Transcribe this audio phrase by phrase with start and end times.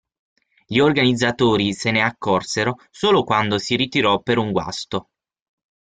[0.65, 5.09] Gli organizzatori se ne "accorsero" solo quando si ritirò per un guasto.